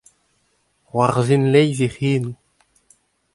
C'hoarzhin 0.87 1.43
leizh 1.53 1.83
e 1.87 1.89
c'henoù. 1.95 2.35